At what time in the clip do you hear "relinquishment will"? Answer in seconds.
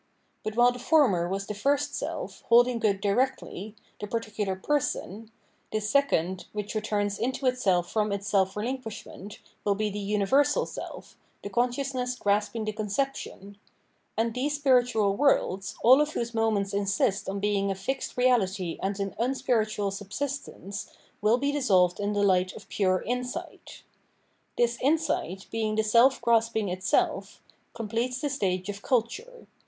8.57-9.75